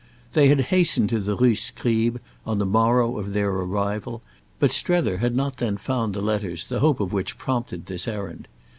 [0.31, 4.23] They had hastened to the Rue Scribe on the morrow of their arrival,
[4.57, 8.47] but Strether had not then found the letters the hope of which prompted this errand.